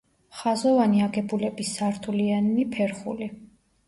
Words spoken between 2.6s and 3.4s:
ფერხული.